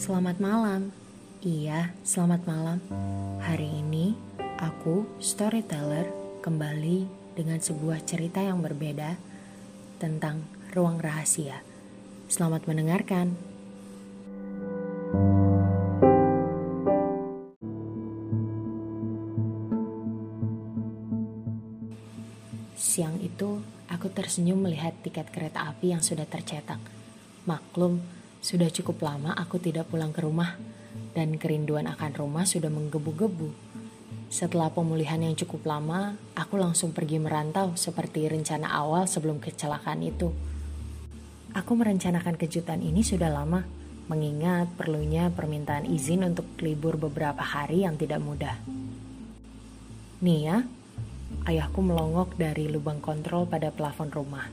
Selamat 0.00 0.40
malam. 0.40 0.88
Iya, 1.44 1.92
selamat 2.00 2.48
malam. 2.48 2.80
Hari 3.44 3.68
ini 3.84 4.16
aku, 4.56 5.04
storyteller, 5.20 6.08
kembali 6.40 7.04
dengan 7.36 7.60
sebuah 7.60 8.08
cerita 8.08 8.40
yang 8.40 8.64
berbeda 8.64 9.20
tentang 10.00 10.48
ruang 10.72 10.96
rahasia. 10.96 11.60
Selamat 12.32 12.64
mendengarkan. 12.64 13.36
Siang 15.12 15.59
itu, 23.40 23.64
aku 23.88 24.12
tersenyum 24.12 24.68
melihat 24.68 24.92
tiket 25.00 25.32
kereta 25.32 25.64
api 25.72 25.96
yang 25.96 26.04
sudah 26.04 26.28
tercetak. 26.28 26.76
Maklum, 27.48 28.04
sudah 28.44 28.68
cukup 28.68 29.00
lama 29.00 29.32
aku 29.32 29.56
tidak 29.56 29.88
pulang 29.88 30.12
ke 30.12 30.20
rumah, 30.20 30.60
dan 31.16 31.40
kerinduan 31.40 31.88
akan 31.88 32.20
rumah 32.20 32.44
sudah 32.44 32.68
menggebu-gebu. 32.68 33.48
Setelah 34.28 34.68
pemulihan 34.68 35.24
yang 35.24 35.32
cukup 35.40 35.64
lama, 35.64 36.20
aku 36.36 36.60
langsung 36.60 36.92
pergi 36.92 37.16
merantau 37.16 37.72
seperti 37.80 38.28
rencana 38.28 38.68
awal 38.76 39.08
sebelum 39.08 39.40
kecelakaan 39.40 40.04
itu. 40.04 40.28
Aku 41.56 41.72
merencanakan 41.80 42.36
kejutan 42.36 42.84
ini 42.84 43.00
sudah 43.00 43.32
lama, 43.32 43.64
mengingat 44.12 44.68
perlunya 44.76 45.32
permintaan 45.32 45.88
izin 45.88 46.28
untuk 46.28 46.44
libur 46.60 47.00
beberapa 47.00 47.40
hari 47.40 47.88
yang 47.88 47.96
tidak 47.96 48.20
mudah. 48.20 48.60
Nih 50.20 50.40
ya, 50.44 50.68
ayahku 51.46 51.80
melongok 51.80 52.36
dari 52.38 52.70
lubang 52.70 53.02
kontrol 53.02 53.46
pada 53.46 53.72
plafon 53.74 54.10
rumah. 54.12 54.46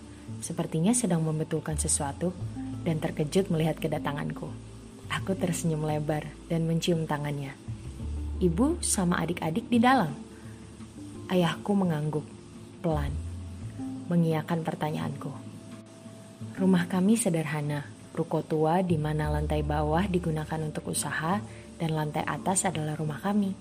Sepertinya 0.44 0.92
sedang 0.92 1.24
membetulkan 1.24 1.80
sesuatu 1.80 2.36
dan 2.84 3.00
terkejut 3.00 3.50
melihat 3.52 3.80
kedatanganku. 3.80 4.48
Aku 5.08 5.36
tersenyum 5.40 5.88
lebar 5.88 6.28
dan 6.52 6.68
mencium 6.68 7.08
tangannya. 7.08 7.56
Ibu 8.38 8.84
sama 8.84 9.24
adik-adik 9.24 9.66
di 9.72 9.80
dalam. 9.80 10.14
Ayahku 11.32 11.74
mengangguk, 11.74 12.28
pelan, 12.84 13.12
mengiyakan 14.08 14.64
pertanyaanku. 14.64 15.32
Rumah 16.58 16.86
kami 16.86 17.18
sederhana, 17.18 17.86
ruko 18.14 18.42
tua 18.42 18.82
di 18.82 18.98
mana 18.98 19.30
lantai 19.30 19.62
bawah 19.62 20.06
digunakan 20.06 20.60
untuk 20.62 20.90
usaha 20.94 21.42
dan 21.78 21.90
lantai 21.94 22.26
atas 22.26 22.66
adalah 22.66 22.98
rumah 22.98 23.22
kami. 23.22 23.54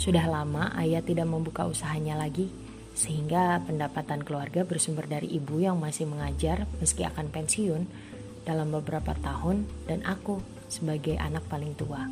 Sudah 0.00 0.24
lama 0.24 0.72
ayah 0.80 1.04
tidak 1.04 1.28
membuka 1.28 1.68
usahanya 1.68 2.16
lagi, 2.16 2.48
sehingga 2.96 3.60
pendapatan 3.68 4.24
keluarga 4.24 4.64
bersumber 4.64 5.04
dari 5.04 5.28
ibu 5.36 5.60
yang 5.60 5.76
masih 5.76 6.08
mengajar 6.08 6.64
meski 6.80 7.04
akan 7.04 7.28
pensiun 7.28 7.84
dalam 8.48 8.72
beberapa 8.72 9.12
tahun 9.12 9.68
dan 9.84 10.00
aku 10.08 10.40
sebagai 10.72 11.20
anak 11.20 11.44
paling 11.52 11.76
tua. 11.76 12.08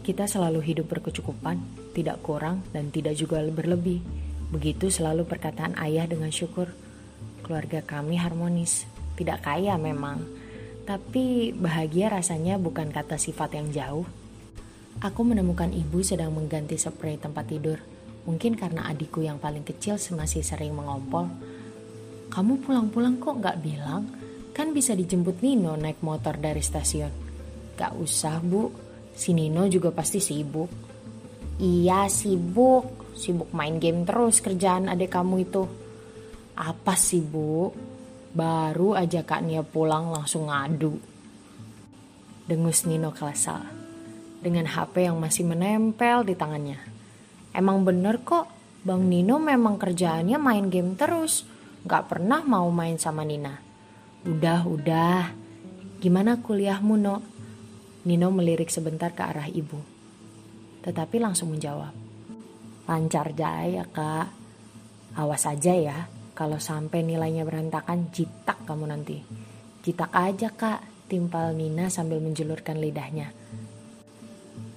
Kita 0.00 0.24
selalu 0.24 0.64
hidup 0.64 0.88
berkecukupan, 0.88 1.60
tidak 1.92 2.24
kurang 2.24 2.64
dan 2.72 2.88
tidak 2.88 3.12
juga 3.20 3.44
berlebih. 3.44 4.00
Begitu 4.48 4.88
selalu 4.88 5.28
perkataan 5.28 5.76
ayah 5.84 6.08
dengan 6.08 6.32
syukur. 6.32 6.72
Keluarga 7.44 7.84
kami 7.84 8.16
harmonis, 8.16 8.88
tidak 9.20 9.44
kaya 9.44 9.76
memang, 9.76 10.24
tapi 10.88 11.52
bahagia 11.52 12.08
rasanya 12.08 12.56
bukan 12.56 12.88
kata 12.88 13.20
sifat 13.20 13.52
yang 13.56 13.68
jauh. 13.68 14.23
Aku 15.02 15.26
menemukan 15.26 15.74
ibu 15.74 16.04
sedang 16.06 16.30
mengganti 16.30 16.78
spray 16.78 17.18
tempat 17.18 17.50
tidur. 17.50 17.78
Mungkin 18.24 18.54
karena 18.54 18.86
adikku 18.88 19.20
yang 19.20 19.42
paling 19.42 19.66
kecil 19.66 19.98
masih 20.14 20.46
sering 20.46 20.72
mengompol. 20.72 21.28
Kamu 22.30 22.62
pulang-pulang 22.62 23.18
kok 23.18 23.42
gak 23.42 23.58
bilang? 23.60 24.06
Kan 24.54 24.70
bisa 24.70 24.94
dijemput 24.94 25.42
Nino 25.42 25.74
naik 25.74 26.00
motor 26.00 26.38
dari 26.38 26.62
stasiun. 26.62 27.10
Gak 27.74 27.92
usah 27.98 28.38
bu, 28.38 28.70
si 29.12 29.34
Nino 29.34 29.66
juga 29.66 29.90
pasti 29.90 30.22
sibuk. 30.22 30.70
Iya 31.58 32.06
sibuk, 32.06 33.14
sibuk 33.18 33.50
main 33.54 33.78
game 33.78 34.06
terus 34.06 34.38
kerjaan 34.38 34.90
adik 34.90 35.10
kamu 35.10 35.46
itu. 35.46 35.62
Apa 36.54 36.94
sih 36.94 37.22
bu? 37.22 37.70
Baru 38.34 38.98
aja 38.98 39.22
Kak 39.22 39.46
Nia 39.46 39.62
pulang 39.62 40.10
langsung 40.10 40.50
ngadu. 40.50 40.98
Dengus 42.46 42.86
Nino 42.86 43.14
kelesal. 43.14 43.83
Dengan 44.44 44.68
HP 44.68 45.08
yang 45.08 45.16
masih 45.16 45.48
menempel 45.48 46.28
di 46.28 46.36
tangannya. 46.36 46.76
Emang 47.56 47.80
bener 47.80 48.20
kok, 48.20 48.44
Bang 48.84 49.08
Nino 49.08 49.40
memang 49.40 49.80
kerjaannya 49.80 50.36
main 50.36 50.68
game 50.68 50.92
terus. 51.00 51.48
Gak 51.88 52.12
pernah 52.12 52.44
mau 52.44 52.68
main 52.68 53.00
sama 53.00 53.24
Nina. 53.24 53.56
Udah, 54.28 54.68
udah. 54.68 55.32
Gimana 55.96 56.36
kuliahmu, 56.44 56.94
No? 57.00 57.24
Nino 58.04 58.28
melirik 58.28 58.68
sebentar 58.68 59.16
ke 59.16 59.24
arah 59.24 59.48
ibu. 59.48 59.80
Tetapi 60.84 61.16
langsung 61.16 61.56
menjawab. 61.56 61.96
Lancar 62.84 63.32
jaya, 63.32 63.88
Kak. 63.88 64.28
Awas 65.16 65.48
aja 65.48 65.72
ya, 65.72 66.04
kalau 66.36 66.60
sampai 66.60 67.00
nilainya 67.00 67.48
berantakan, 67.48 68.12
jitak 68.12 68.68
kamu 68.68 68.92
nanti. 68.92 69.24
Jitak 69.80 70.12
aja, 70.12 70.52
Kak, 70.52 71.08
timpal 71.08 71.56
Nina 71.56 71.88
sambil 71.88 72.20
menjulurkan 72.20 72.76
lidahnya. 72.76 73.32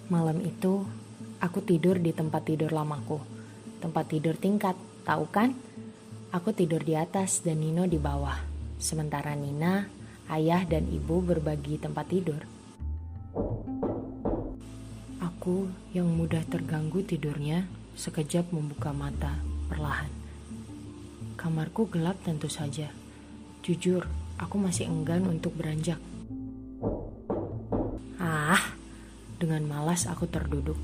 Malam 0.08 0.40
itu, 0.40 0.88
aku 1.44 1.60
tidur 1.60 2.00
di 2.00 2.16
tempat 2.16 2.48
tidur 2.48 2.72
lamaku. 2.72 3.20
Tempat 3.84 4.08
tidur 4.08 4.40
tingkat, 4.40 4.80
tahu 5.04 5.28
kan? 5.28 5.52
Aku 6.32 6.56
tidur 6.56 6.80
di 6.80 6.96
atas 6.96 7.44
dan 7.44 7.60
Nino 7.60 7.84
di 7.84 8.00
bawah. 8.00 8.40
Sementara 8.80 9.36
Nina, 9.36 9.84
ayah 10.32 10.64
dan 10.64 10.88
ibu 10.88 11.20
berbagi 11.20 11.76
tempat 11.76 12.08
tidur. 12.08 12.40
Aku 15.20 15.68
yang 15.92 16.08
mudah 16.08 16.44
terganggu 16.48 17.04
tidurnya 17.04 17.68
sekejap 18.00 18.56
membuka 18.56 18.96
mata 18.96 19.36
perlahan. 19.68 20.12
Kamarku 21.36 21.92
gelap 21.92 22.16
tentu 22.24 22.48
saja. 22.48 22.88
Jujur, 23.60 24.08
aku 24.40 24.56
masih 24.56 24.88
enggan 24.88 25.28
untuk 25.28 25.52
beranjak. 25.60 26.00
Dengan 29.48 29.64
malas 29.64 30.12
aku 30.12 30.28
terduduk. 30.28 30.76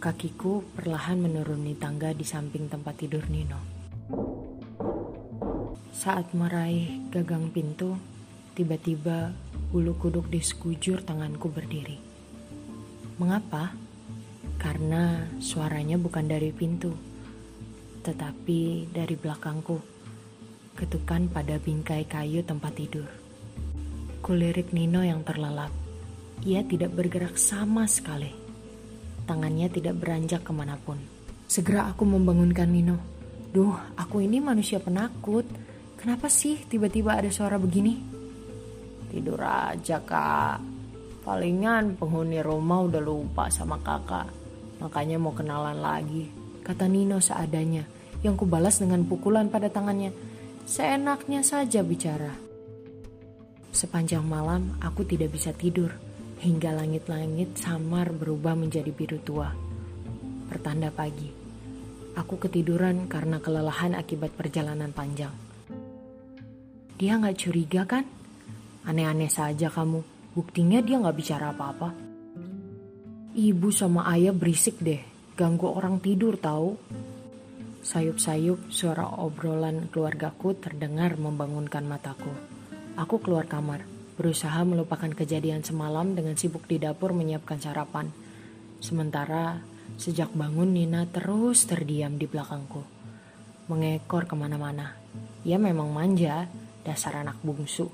Kakiku 0.00 0.64
perlahan 0.72 1.20
menuruni 1.20 1.76
tangga 1.76 2.16
di 2.16 2.24
samping 2.24 2.72
tempat 2.72 2.96
tidur 2.96 3.20
Nino. 3.28 3.60
Saat 5.92 6.32
meraih 6.32 7.04
gagang 7.12 7.52
pintu, 7.52 8.00
tiba-tiba 8.56 9.36
bulu 9.68 9.92
kuduk 10.00 10.32
di 10.32 10.40
sekujur 10.40 11.04
tanganku 11.04 11.52
berdiri. 11.52 12.00
Mengapa? 13.20 13.76
Karena 14.56 15.28
suaranya 15.36 16.00
bukan 16.00 16.24
dari 16.24 16.48
pintu, 16.48 16.96
tetapi 18.08 18.88
dari 18.88 19.20
belakangku. 19.20 19.84
Ketukan 20.80 21.28
pada 21.28 21.60
bingkai 21.60 22.08
kayu 22.08 22.40
tempat 22.40 22.72
tidur. 22.72 23.12
Kulirik 24.24 24.72
Nino 24.72 25.04
yang 25.04 25.20
terlelap. 25.28 25.83
Ia 26.44 26.60
tidak 26.64 26.92
bergerak 26.92 27.40
sama 27.40 27.88
sekali. 27.88 28.32
Tangannya 29.24 29.72
tidak 29.72 29.96
beranjak 29.96 30.44
ke 30.44 30.52
mana 30.52 30.76
pun. 30.76 31.00
Segera 31.48 31.88
aku 31.88 32.04
membangunkan 32.04 32.68
Nino. 32.68 33.00
Duh, 33.54 33.74
aku 33.96 34.20
ini 34.20 34.40
manusia 34.42 34.76
penakut 34.76 35.46
Kenapa 36.04 36.28
sih 36.28 36.60
tiba-tiba 36.68 37.16
ada 37.16 37.32
suara 37.32 37.56
begini? 37.56 37.96
Tidur 39.08 39.40
aja 39.40 40.04
kak. 40.04 40.60
Palingan 41.24 41.96
penghuni 41.96 42.44
rumah 42.44 42.84
udah 42.84 43.00
lupa 43.00 43.48
sama 43.48 43.80
kakak. 43.80 44.28
Makanya 44.84 45.16
mau 45.16 45.32
kenalan 45.32 45.80
lagi. 45.80 46.28
Kata 46.60 46.92
Nino 46.92 47.24
seadanya. 47.24 47.88
Yang 48.20 48.44
kubalas 48.44 48.84
dengan 48.84 49.08
pukulan 49.08 49.48
pada 49.48 49.72
tangannya. 49.72 50.12
Seenaknya 50.68 51.40
saja 51.40 51.80
bicara. 51.80 52.36
Sepanjang 53.72 54.28
malam 54.28 54.76
aku 54.84 55.08
tidak 55.08 55.32
bisa 55.32 55.56
tidur. 55.56 55.88
Hingga 56.40 56.70
langit-langit 56.74 57.54
samar 57.60 58.10
berubah 58.10 58.58
menjadi 58.58 58.90
biru 58.90 59.22
tua. 59.22 59.52
Pertanda 60.50 60.90
pagi. 60.90 61.30
Aku 62.14 62.38
ketiduran 62.38 63.10
karena 63.10 63.42
kelelahan 63.42 63.98
akibat 63.98 64.34
perjalanan 64.34 64.94
panjang. 64.94 65.34
Dia 66.94 67.18
nggak 67.18 67.38
curiga 67.38 67.82
kan? 67.86 68.06
Aneh-aneh 68.86 69.30
saja 69.30 69.66
kamu. 69.66 70.02
Buktinya 70.34 70.78
dia 70.82 70.98
nggak 70.98 71.16
bicara 71.18 71.50
apa-apa. 71.50 71.90
Ibu 73.34 73.68
sama 73.74 74.06
ayah 74.14 74.30
berisik 74.30 74.78
deh. 74.78 75.02
Ganggu 75.34 75.66
orang 75.66 75.98
tidur 75.98 76.38
tahu. 76.38 76.78
Sayup-sayup 77.82 78.70
suara 78.70 79.10
obrolan 79.18 79.90
keluargaku 79.90 80.54
terdengar 80.56 81.18
membangunkan 81.18 81.82
mataku. 81.82 82.30
Aku 82.94 83.18
keluar 83.18 83.50
kamar, 83.50 83.82
berusaha 84.14 84.62
melupakan 84.62 85.10
kejadian 85.10 85.66
semalam 85.66 86.14
dengan 86.14 86.38
sibuk 86.38 86.66
di 86.70 86.78
dapur 86.78 87.10
menyiapkan 87.10 87.58
sarapan. 87.58 88.14
Sementara 88.78 89.58
sejak 89.98 90.30
bangun 90.34 90.74
Nina 90.74 91.06
terus 91.10 91.66
terdiam 91.66 92.18
di 92.18 92.26
belakangku. 92.30 92.82
mengekor 93.64 94.28
ke 94.28 94.36
mana-mana. 94.36 94.92
Ia 95.44 95.56
memang 95.56 95.88
manja, 95.88 96.48
dasar 96.84 97.24
anak 97.24 97.40
bungsu. 97.40 97.88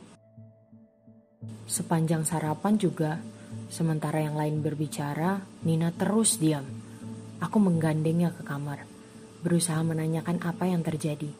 Sepanjang 1.70 2.26
sarapan 2.26 2.75
juga, 2.75 3.22
sementara 3.70 4.19
yang 4.19 4.34
lain 4.34 4.58
berbicara, 4.62 5.38
Nina 5.62 5.94
terus 5.94 6.43
diam. 6.43 6.67
Aku 7.38 7.62
menggandengnya 7.62 8.34
ke 8.34 8.43
kamar, 8.43 8.82
berusaha 9.46 9.78
menanyakan 9.87 10.43
apa 10.43 10.67
yang 10.67 10.82
terjadi. 10.82 11.31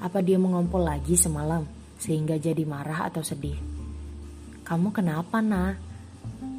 Apa 0.00 0.24
dia 0.24 0.40
mengompol 0.40 0.88
lagi 0.88 1.14
semalam, 1.20 1.68
sehingga 2.00 2.40
jadi 2.40 2.64
marah 2.64 3.12
atau 3.12 3.20
sedih. 3.20 3.60
Kamu 4.68 4.92
kenapa, 4.92 5.40
nah? 5.40 5.72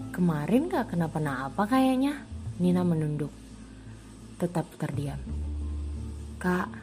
Kemarin 0.10 0.66
gak 0.66 0.98
kenapa-napa 0.98 1.70
kayaknya. 1.70 2.26
Nina 2.58 2.82
menunduk. 2.82 3.30
Tetap 4.42 4.66
terdiam. 4.82 5.22
Kak, 6.42 6.74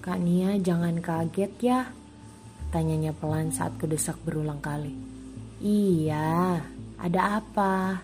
Kak 0.00 0.16
Nia 0.16 0.56
jangan 0.56 1.04
kaget 1.04 1.52
ya. 1.60 1.92
Tanyanya 2.72 3.12
pelan 3.12 3.52
saat 3.52 3.76
kudesak 3.76 4.16
berulang 4.24 4.64
kali. 4.64 4.96
Iya, 5.60 6.64
ada 6.96 7.20
apa? 7.44 8.00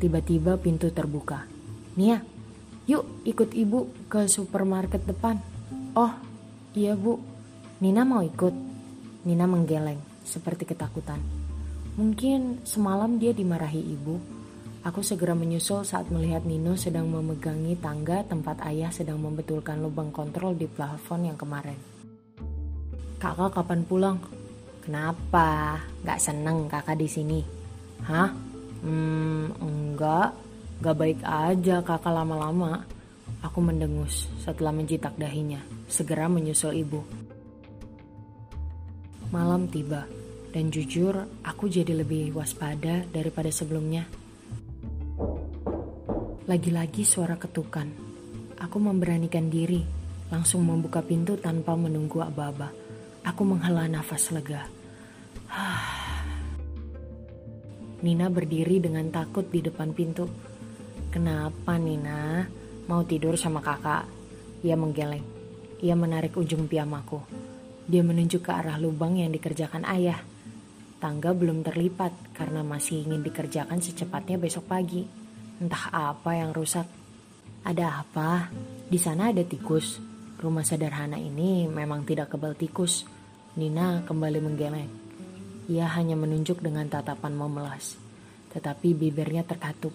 Tiba-tiba 0.00 0.56
pintu 0.56 0.88
terbuka. 0.88 1.44
Nia, 2.00 2.24
yuk 2.88 3.28
ikut 3.28 3.52
ibu 3.52 3.92
ke 4.08 4.24
supermarket 4.24 5.04
depan. 5.04 5.36
Oh, 5.92 6.16
iya 6.72 6.96
bu. 6.96 7.20
Nina 7.84 8.08
mau 8.08 8.24
ikut. 8.24 8.56
Nina 9.28 9.44
menggeleng, 9.44 10.00
seperti 10.24 10.64
ketakutan. 10.64 11.41
Mungkin 11.92 12.64
semalam 12.64 13.20
dia 13.20 13.36
dimarahi 13.36 13.84
ibu. 13.84 14.16
Aku 14.82 15.04
segera 15.04 15.36
menyusul 15.36 15.84
saat 15.84 16.08
melihat 16.08 16.42
Nino 16.42 16.72
sedang 16.74 17.06
memegangi 17.06 17.76
tangga 17.78 18.24
tempat 18.24 18.64
ayah 18.66 18.88
sedang 18.88 19.20
membetulkan 19.20 19.78
lubang 19.78 20.08
kontrol 20.08 20.56
di 20.56 20.64
plafon 20.64 21.28
yang 21.28 21.36
kemarin. 21.36 21.76
Kakak 23.20 23.54
kapan 23.54 23.84
pulang? 23.84 24.18
Kenapa? 24.82 25.78
Gak 26.02 26.18
seneng 26.18 26.66
kakak 26.66 26.98
di 26.98 27.06
sini? 27.06 27.40
Hah? 28.08 28.32
Hmm, 28.82 29.52
enggak. 29.62 30.34
Gak 30.82 30.96
baik 30.98 31.20
aja 31.22 31.78
kakak 31.84 32.10
lama-lama. 32.10 32.82
Aku 33.44 33.62
mendengus 33.62 34.26
setelah 34.42 34.74
mencitak 34.74 35.14
dahinya, 35.14 35.62
segera 35.86 36.26
menyusul 36.26 36.74
ibu. 36.74 37.04
Malam 39.30 39.70
tiba. 39.70 40.21
Dan 40.52 40.68
jujur, 40.68 41.16
aku 41.40 41.64
jadi 41.64 41.96
lebih 41.96 42.36
waspada 42.36 43.08
daripada 43.08 43.48
sebelumnya. 43.48 44.04
Lagi-lagi 46.44 47.08
suara 47.08 47.40
ketukan. 47.40 47.88
Aku 48.60 48.76
memberanikan 48.76 49.48
diri, 49.48 49.80
langsung 50.28 50.68
membuka 50.68 51.00
pintu 51.00 51.40
tanpa 51.40 51.72
menunggu 51.72 52.20
aba-aba. 52.20 52.68
Aku 53.24 53.48
menghela 53.48 53.88
nafas 53.88 54.28
lega. 54.28 54.68
Nina 58.04 58.28
berdiri 58.28 58.76
dengan 58.76 59.08
takut 59.08 59.48
di 59.48 59.64
depan 59.64 59.96
pintu. 59.96 60.28
Kenapa 61.08 61.80
Nina? 61.80 62.44
Mau 62.92 63.00
tidur 63.08 63.40
sama 63.40 63.64
kakak? 63.64 64.04
Ia 64.60 64.76
menggeleng. 64.76 65.24
Ia 65.80 65.96
menarik 65.96 66.36
ujung 66.36 66.68
piyamaku. 66.68 67.24
Dia 67.88 68.04
menunjuk 68.04 68.44
ke 68.44 68.52
arah 68.52 68.76
lubang 68.76 69.16
yang 69.16 69.32
dikerjakan 69.32 69.88
ayah. 69.88 70.20
Tangga 71.02 71.34
belum 71.34 71.66
terlipat 71.66 72.30
karena 72.30 72.62
masih 72.62 73.02
ingin 73.02 73.26
dikerjakan 73.26 73.82
secepatnya 73.82 74.38
besok 74.38 74.70
pagi. 74.70 75.02
Entah 75.58 75.90
apa 75.90 76.38
yang 76.38 76.54
rusak. 76.54 76.86
Ada 77.66 78.06
apa? 78.06 78.46
Di 78.86 79.02
sana 79.02 79.34
ada 79.34 79.42
tikus. 79.42 79.98
Rumah 80.38 80.62
sederhana 80.62 81.18
ini 81.18 81.66
memang 81.66 82.06
tidak 82.06 82.30
kebal 82.30 82.54
tikus. 82.54 83.02
Nina 83.58 84.06
kembali 84.06 84.38
menggeleng. 84.46 84.90
Ia 85.74 85.90
hanya 85.98 86.14
menunjuk 86.14 86.62
dengan 86.62 86.86
tatapan 86.86 87.34
memelas. 87.34 87.98
Tetapi 88.54 88.94
bibirnya 88.94 89.42
terkatup. 89.42 89.90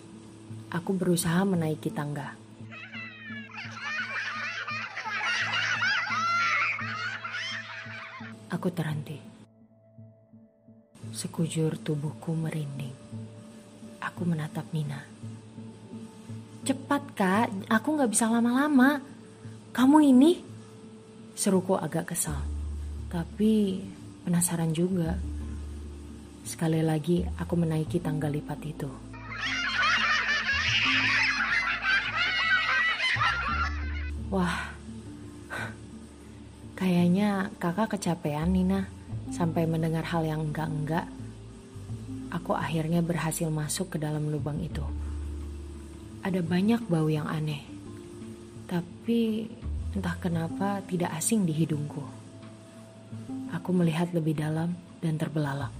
Aku 0.75 0.91
berusaha 0.91 1.39
menaiki 1.47 1.87
tangga. 1.87 2.35
Aku 8.51 8.67
terhenti. 8.75 9.26
Sekujur 11.11 11.79
tubuhku 11.79 12.35
merinding. 12.35 12.93
Aku 14.03 14.27
menatap 14.27 14.67
Nina. 14.73 15.03
Cepat 16.67 17.03
kak, 17.15 17.47
aku 17.71 17.87
gak 17.95 18.11
bisa 18.11 18.27
lama-lama. 18.27 18.99
Kamu 19.71 20.03
ini? 20.03 20.43
Seruku 21.37 21.79
agak 21.79 22.11
kesal. 22.11 22.43
Tapi 23.07 23.79
penasaran 24.27 24.75
juga. 24.75 25.15
Sekali 26.43 26.83
lagi 26.83 27.23
aku 27.23 27.53
menaiki 27.55 28.03
tangga 28.03 28.27
lipat 28.27 28.59
itu. 28.67 28.91
Wah, 34.27 34.75
kayaknya 36.75 37.47
kakak 37.63 37.95
kecapean 37.95 38.51
Nina 38.51 38.96
sampai 39.31 39.67
mendengar 39.67 40.03
hal 40.07 40.23
yang 40.23 40.51
enggak-enggak, 40.51 41.07
aku 42.31 42.55
akhirnya 42.55 43.03
berhasil 43.03 43.47
masuk 43.51 43.95
ke 43.95 43.97
dalam 43.99 44.31
lubang 44.31 44.59
itu. 44.59 44.83
Ada 46.23 46.43
banyak 46.43 46.87
bau 46.91 47.07
yang 47.07 47.27
aneh, 47.27 47.63
tapi 48.67 49.47
entah 49.95 50.15
kenapa 50.19 50.83
tidak 50.85 51.15
asing 51.15 51.47
di 51.47 51.53
hidungku. 51.55 52.03
Aku 53.55 53.71
melihat 53.71 54.11
lebih 54.11 54.35
dalam 54.35 54.75
dan 54.99 55.15
terbelalak. 55.15 55.71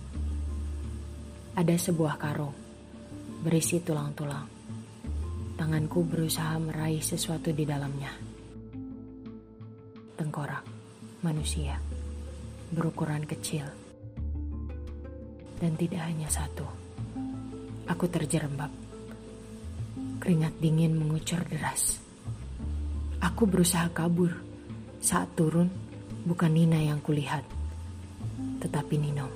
Ada 1.58 1.76
sebuah 1.76 2.16
karung 2.16 2.56
berisi 3.44 3.82
tulang-tulang. 3.84 4.48
Tanganku 5.58 6.06
berusaha 6.06 6.54
meraih 6.62 7.02
sesuatu 7.02 7.50
di 7.50 7.66
dalamnya. 7.66 8.14
Tengkorak 10.18 10.64
manusia 11.26 11.97
berukuran 12.72 13.24
kecil. 13.24 13.64
Dan 15.58 15.74
tidak 15.74 16.06
hanya 16.06 16.30
satu. 16.30 16.66
Aku 17.88 18.06
terjerembab. 18.12 18.70
Keringat 20.22 20.54
dingin 20.60 20.94
mengucur 20.94 21.42
deras. 21.48 21.98
Aku 23.24 23.50
berusaha 23.50 23.90
kabur. 23.90 24.36
Saat 25.02 25.34
turun, 25.40 25.72
bukan 26.28 26.52
Nina 26.52 26.78
yang 26.84 27.00
kulihat. 27.02 27.42
Tetapi 28.62 28.96
Nino. 29.00 29.28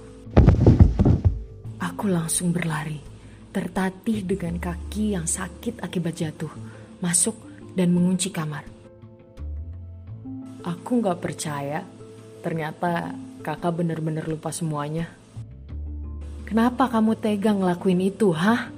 Aku 1.82 2.06
langsung 2.12 2.54
berlari. 2.54 3.00
Tertatih 3.52 4.24
dengan 4.24 4.62
kaki 4.62 5.18
yang 5.18 5.26
sakit 5.26 5.82
akibat 5.82 6.14
jatuh. 6.14 6.54
Masuk 7.02 7.36
dan 7.74 7.90
mengunci 7.96 8.30
kamar. 8.30 8.68
Aku 10.62 11.02
gak 11.02 11.18
percaya 11.18 11.82
Ternyata 12.42 13.14
kakak 13.46 13.78
bener-bener 13.78 14.26
lupa 14.26 14.50
semuanya. 14.50 15.06
Kenapa 16.50 16.90
kamu 16.92 17.16
tegang 17.16 17.64
ngelakuin 17.64 18.02
itu, 18.02 18.34
hah? 18.34 18.74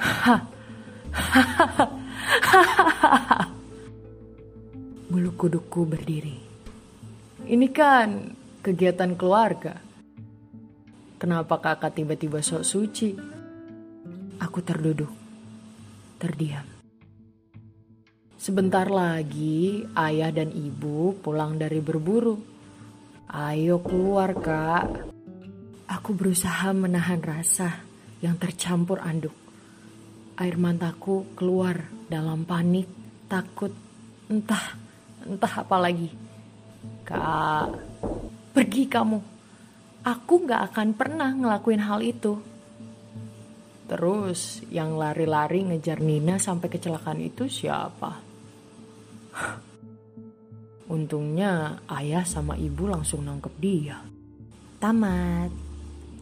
Bulu 5.12 5.30
kudukku 5.36 5.84
berdiri. 5.84 6.40
Ini 7.46 7.70
kan 7.74 8.34
kegiatan 8.64 9.14
keluarga. 9.14 9.76
Kenapa 11.20 11.60
kakak 11.60 11.94
tiba-tiba 11.94 12.42
sok 12.42 12.64
suci? 12.64 13.14
Aku 14.40 14.60
terduduk, 14.64 15.12
terdiam. 16.20 16.64
Sebentar 18.40 18.86
lagi 18.86 19.84
ayah 19.96 20.30
dan 20.30 20.52
ibu 20.52 21.16
pulang 21.18 21.58
dari 21.60 21.80
berburu. 21.80 22.55
Ayo 23.26 23.82
keluar 23.82 24.38
kak. 24.38 25.10
Aku 25.90 26.14
berusaha 26.14 26.70
menahan 26.70 27.18
rasa 27.18 27.82
yang 28.22 28.38
tercampur 28.38 29.02
anduk. 29.02 29.34
Air 30.38 30.54
mataku 30.54 31.34
keluar 31.34 31.90
dalam 32.06 32.46
panik, 32.46 32.86
takut, 33.26 33.74
entah, 34.30 34.78
entah 35.26 35.52
apa 35.58 35.76
lagi. 35.78 36.10
Kak, 37.02 37.66
pergi 38.54 38.86
kamu. 38.86 39.18
Aku 40.06 40.46
gak 40.46 40.70
akan 40.70 40.94
pernah 40.94 41.34
ngelakuin 41.34 41.82
hal 41.82 41.98
itu. 42.06 42.38
Terus 43.90 44.62
yang 44.70 44.94
lari-lari 44.94 45.66
ngejar 45.66 45.98
Nina 45.98 46.38
sampai 46.38 46.70
kecelakaan 46.70 47.18
itu 47.22 47.50
siapa? 47.50 48.22
Untungnya 50.86 51.82
ayah 51.90 52.22
sama 52.22 52.54
ibu 52.54 52.86
langsung 52.86 53.26
nangkep 53.26 53.54
dia. 53.58 53.98
Tamat. 54.78 55.50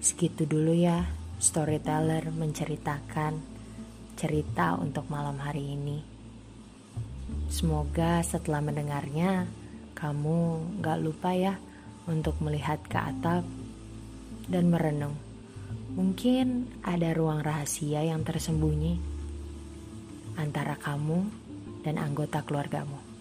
Segitu 0.01 0.49
dulu 0.49 0.73
ya 0.73 1.05
storyteller 1.37 2.33
menceritakan 2.33 3.37
cerita 4.17 4.81
untuk 4.81 5.05
malam 5.13 5.37
hari 5.37 5.77
ini. 5.77 5.99
Semoga 7.53 8.25
setelah 8.25 8.65
mendengarnya, 8.65 9.45
kamu 9.93 10.65
gak 10.81 10.99
lupa 11.05 11.37
ya 11.37 11.55
untuk 12.09 12.41
melihat 12.41 12.81
ke 12.89 12.97
atap 12.97 13.45
dan 14.49 14.73
merenung. 14.73 15.17
Mungkin 15.95 16.81
ada 16.81 17.13
ruang 17.13 17.45
rahasia 17.45 18.01
yang 18.01 18.25
tersembunyi 18.25 18.97
antara 20.41 20.75
kamu 20.81 21.29
dan 21.87 22.01
anggota 22.01 22.41
keluargamu. 22.43 23.14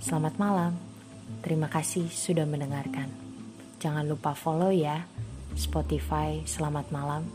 Selamat 0.00 0.40
malam. 0.40 0.72
Terima 1.44 1.68
kasih 1.68 2.08
sudah 2.08 2.48
mendengarkan. 2.48 3.12
Jangan 3.76 4.08
lupa 4.08 4.32
follow 4.32 4.72
ya 4.72 5.04
Spotify 5.52 6.40
Selamat 6.48 6.88
Malam. 6.88 7.28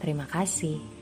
Terima 0.00 0.24
kasih. 0.24 0.97